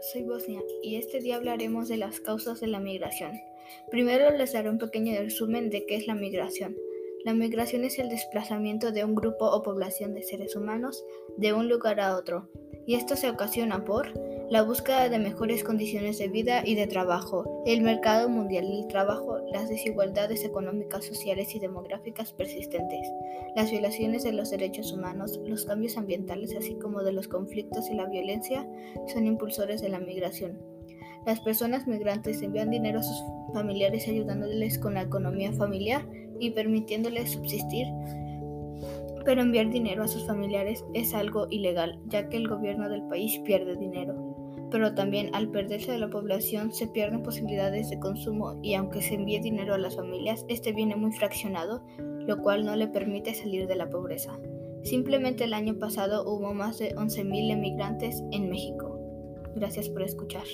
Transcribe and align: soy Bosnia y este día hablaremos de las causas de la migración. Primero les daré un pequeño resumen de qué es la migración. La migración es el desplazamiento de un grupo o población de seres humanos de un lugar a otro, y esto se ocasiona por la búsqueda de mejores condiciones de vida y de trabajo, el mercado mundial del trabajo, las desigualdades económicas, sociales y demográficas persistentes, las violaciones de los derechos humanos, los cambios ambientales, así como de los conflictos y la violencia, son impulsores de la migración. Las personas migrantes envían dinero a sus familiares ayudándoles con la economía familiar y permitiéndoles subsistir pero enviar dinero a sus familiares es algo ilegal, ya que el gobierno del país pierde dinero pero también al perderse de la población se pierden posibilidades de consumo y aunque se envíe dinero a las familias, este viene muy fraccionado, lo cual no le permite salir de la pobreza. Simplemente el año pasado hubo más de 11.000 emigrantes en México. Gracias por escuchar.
soy 0.00 0.22
Bosnia 0.22 0.62
y 0.82 0.96
este 0.96 1.20
día 1.20 1.36
hablaremos 1.36 1.88
de 1.88 1.98
las 1.98 2.20
causas 2.20 2.58
de 2.60 2.68
la 2.68 2.80
migración. 2.80 3.32
Primero 3.90 4.30
les 4.30 4.54
daré 4.54 4.70
un 4.70 4.78
pequeño 4.78 5.14
resumen 5.20 5.68
de 5.68 5.84
qué 5.84 5.96
es 5.96 6.06
la 6.06 6.14
migración. 6.14 6.74
La 7.22 7.34
migración 7.34 7.84
es 7.84 7.98
el 7.98 8.08
desplazamiento 8.08 8.92
de 8.92 9.04
un 9.04 9.14
grupo 9.14 9.44
o 9.44 9.62
población 9.62 10.14
de 10.14 10.22
seres 10.22 10.56
humanos 10.56 11.04
de 11.36 11.52
un 11.52 11.68
lugar 11.68 12.00
a 12.00 12.16
otro, 12.16 12.48
y 12.86 12.94
esto 12.94 13.14
se 13.14 13.28
ocasiona 13.28 13.84
por 13.84 14.14
la 14.50 14.62
búsqueda 14.62 15.10
de 15.10 15.18
mejores 15.18 15.62
condiciones 15.62 16.16
de 16.16 16.28
vida 16.28 16.62
y 16.64 16.74
de 16.74 16.86
trabajo, 16.86 17.62
el 17.66 17.82
mercado 17.82 18.30
mundial 18.30 18.66
del 18.66 18.86
trabajo, 18.86 19.40
las 19.52 19.68
desigualdades 19.68 20.42
económicas, 20.42 21.04
sociales 21.04 21.54
y 21.54 21.58
demográficas 21.58 22.32
persistentes, 22.32 23.06
las 23.54 23.70
violaciones 23.70 24.24
de 24.24 24.32
los 24.32 24.50
derechos 24.50 24.90
humanos, 24.92 25.38
los 25.44 25.66
cambios 25.66 25.98
ambientales, 25.98 26.56
así 26.56 26.76
como 26.76 27.02
de 27.02 27.12
los 27.12 27.28
conflictos 27.28 27.90
y 27.90 27.94
la 27.94 28.06
violencia, 28.06 28.66
son 29.12 29.26
impulsores 29.26 29.82
de 29.82 29.90
la 29.90 30.00
migración. 30.00 30.58
Las 31.26 31.40
personas 31.40 31.86
migrantes 31.86 32.40
envían 32.40 32.70
dinero 32.70 33.00
a 33.00 33.02
sus 33.02 33.22
familiares 33.52 34.08
ayudándoles 34.08 34.78
con 34.78 34.94
la 34.94 35.02
economía 35.02 35.52
familiar 35.52 36.08
y 36.40 36.52
permitiéndoles 36.52 37.32
subsistir 37.32 37.86
pero 39.24 39.42
enviar 39.42 39.68
dinero 39.68 40.04
a 40.04 40.08
sus 40.08 40.26
familiares 40.26 40.82
es 40.94 41.12
algo 41.12 41.48
ilegal, 41.50 42.00
ya 42.06 42.30
que 42.30 42.38
el 42.38 42.48
gobierno 42.48 42.88
del 42.88 43.02
país 43.08 43.38
pierde 43.40 43.76
dinero 43.76 44.38
pero 44.70 44.94
también 44.94 45.34
al 45.34 45.50
perderse 45.50 45.92
de 45.92 45.98
la 45.98 46.10
población 46.10 46.72
se 46.72 46.86
pierden 46.88 47.22
posibilidades 47.22 47.90
de 47.90 47.98
consumo 47.98 48.58
y 48.62 48.74
aunque 48.74 49.02
se 49.02 49.14
envíe 49.14 49.40
dinero 49.40 49.74
a 49.74 49.78
las 49.78 49.96
familias, 49.96 50.44
este 50.48 50.72
viene 50.72 50.96
muy 50.96 51.12
fraccionado, 51.12 51.82
lo 51.98 52.42
cual 52.42 52.64
no 52.64 52.76
le 52.76 52.88
permite 52.88 53.34
salir 53.34 53.66
de 53.66 53.76
la 53.76 53.90
pobreza. 53.90 54.38
Simplemente 54.82 55.44
el 55.44 55.54
año 55.54 55.78
pasado 55.78 56.24
hubo 56.30 56.54
más 56.54 56.78
de 56.78 56.94
11.000 56.94 57.52
emigrantes 57.52 58.22
en 58.30 58.48
México. 58.48 58.98
Gracias 59.54 59.88
por 59.88 60.02
escuchar. 60.02 60.44